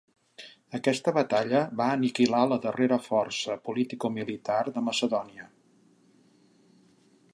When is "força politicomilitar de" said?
3.09-4.87